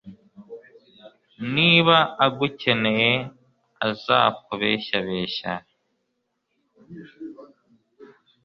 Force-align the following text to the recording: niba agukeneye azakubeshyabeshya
niba 1.53 1.97
agukeneye 2.25 3.09
azakubeshyabeshya 3.89 5.53